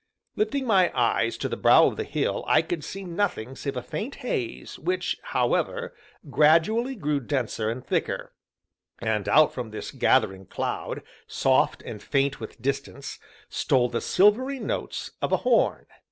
Lifting 0.35 0.65
my 0.65 0.91
eyes 0.99 1.37
to 1.37 1.47
the 1.47 1.55
brow 1.55 1.85
of 1.85 1.95
the 1.95 2.03
hill, 2.03 2.43
I 2.47 2.63
could 2.63 2.83
see 2.83 3.03
nothing 3.03 3.55
save 3.55 3.77
a 3.77 3.83
faint 3.83 4.15
haze, 4.25 4.79
which, 4.79 5.15
however, 5.25 5.93
gradually 6.27 6.95
grew 6.95 7.19
denser 7.19 7.69
and 7.69 7.85
thicker; 7.85 8.33
and 8.97 9.29
out 9.29 9.53
from 9.53 9.69
this 9.69 9.91
gathering 9.91 10.47
cloud, 10.47 11.03
soft, 11.27 11.83
and 11.83 12.01
faint 12.01 12.39
with 12.39 12.59
distance, 12.63 13.19
stole 13.47 13.89
the 13.89 14.01
silvery 14.01 14.57
notes 14.59 15.11
of 15.21 15.31
a 15.31 15.37
horn. 15.45 15.85